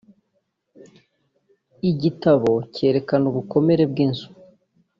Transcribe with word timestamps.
igitabo 1.89 2.51
cyerekana 2.73 3.25
ubukomere 3.31 3.83
bw’inzu 3.91 4.27